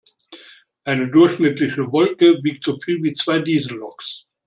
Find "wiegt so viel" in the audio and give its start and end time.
2.43-3.03